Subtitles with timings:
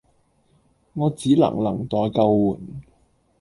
[0.93, 2.81] 我只能能待救援